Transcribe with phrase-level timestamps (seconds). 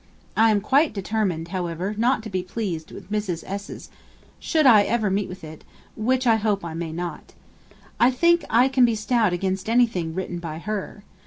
[0.35, 3.43] I am quite determined, however, not to be pleased with Mrs.
[3.47, 3.91] 's,
[4.39, 5.63] should I ever meet with it,
[5.95, 7.33] which I hope I may not.
[7.99, 11.03] I think I can be stout against anything written by her.